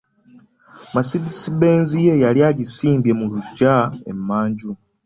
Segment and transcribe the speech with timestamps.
[0.93, 3.75] Mercedes-Benz' ye yali agissimbye mu lugya
[4.11, 4.71] emanju.